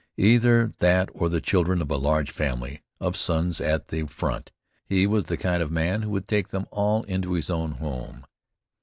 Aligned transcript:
Either 0.17 0.73
that 0.79 1.09
or 1.13 1.29
the 1.29 1.39
children 1.39 1.79
of 1.79 1.91
a 1.91 1.95
large 1.95 2.31
family 2.31 2.81
of 2.99 3.15
sons 3.15 3.61
at 3.61 3.89
the 3.89 4.01
front. 4.07 4.51
He 4.87 5.05
was 5.05 5.25
the 5.25 5.37
kind 5.37 5.61
of 5.61 5.69
man 5.71 6.01
who 6.01 6.09
would 6.09 6.27
take 6.27 6.47
them 6.47 6.65
all 6.71 7.03
into 7.03 7.33
his 7.33 7.51
own 7.51 7.73
home. 7.73 8.25